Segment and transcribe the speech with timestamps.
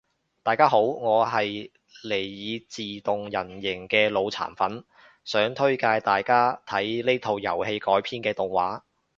[0.41, 1.69] 大家好我係
[2.03, 4.83] 尼爾自動人形嘅腦殘粉，
[5.23, 8.81] 想推介大家睇呢套遊戲改編嘅動畫